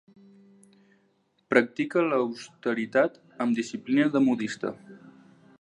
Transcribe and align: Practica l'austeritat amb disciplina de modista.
Practica 1.53 2.03
l'austeritat 2.07 3.23
amb 3.47 3.61
disciplina 3.63 4.11
de 4.17 4.27
modista. 4.31 4.77